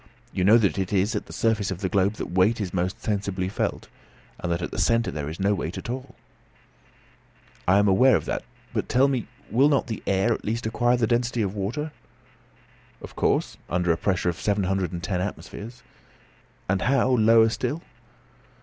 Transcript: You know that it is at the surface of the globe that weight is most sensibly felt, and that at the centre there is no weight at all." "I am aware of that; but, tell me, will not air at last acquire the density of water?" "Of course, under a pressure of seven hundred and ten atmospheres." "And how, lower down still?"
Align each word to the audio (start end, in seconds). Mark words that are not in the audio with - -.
You 0.33 0.43
know 0.43 0.57
that 0.57 0.79
it 0.79 0.91
is 0.91 1.15
at 1.15 1.27
the 1.27 1.31
surface 1.31 1.69
of 1.69 1.81
the 1.81 1.87
globe 1.87 2.13
that 2.13 2.31
weight 2.31 2.59
is 2.59 2.73
most 2.73 2.99
sensibly 3.03 3.47
felt, 3.47 3.87
and 4.39 4.51
that 4.51 4.63
at 4.63 4.71
the 4.71 4.79
centre 4.79 5.11
there 5.11 5.29
is 5.29 5.39
no 5.39 5.53
weight 5.53 5.77
at 5.77 5.91
all." 5.91 6.15
"I 7.67 7.77
am 7.77 7.87
aware 7.87 8.15
of 8.15 8.25
that; 8.25 8.43
but, 8.73 8.89
tell 8.89 9.07
me, 9.07 9.27
will 9.51 9.69
not 9.69 9.91
air 10.07 10.33
at 10.33 10.43
last 10.43 10.65
acquire 10.65 10.97
the 10.97 11.05
density 11.05 11.43
of 11.43 11.53
water?" 11.53 11.91
"Of 12.99 13.15
course, 13.15 13.57
under 13.69 13.91
a 13.91 13.95
pressure 13.97 14.29
of 14.29 14.39
seven 14.41 14.63
hundred 14.63 14.91
and 14.91 15.03
ten 15.03 15.21
atmospheres." 15.21 15.83
"And 16.67 16.81
how, 16.81 17.09
lower 17.09 17.43
down 17.43 17.49
still?" 17.51 17.81